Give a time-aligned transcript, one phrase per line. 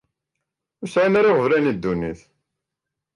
[0.79, 2.19] Ur sɛin ara iɣeblan di ddunit.